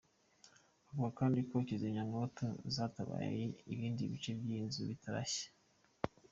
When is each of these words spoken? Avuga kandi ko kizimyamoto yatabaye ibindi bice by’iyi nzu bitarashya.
Avuga 0.89 1.09
kandi 1.19 1.39
ko 1.49 1.55
kizimyamoto 1.67 2.45
yatabaye 2.75 3.43
ibindi 3.73 4.01
bice 4.11 4.31
by’iyi 4.39 4.61
nzu 4.67 4.81
bitarashya. 4.89 5.47